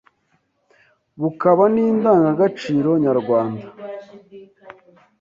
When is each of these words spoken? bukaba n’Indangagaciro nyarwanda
bukaba 1.21 1.63
n’Indangagaciro 1.73 2.91
nyarwanda 3.03 3.65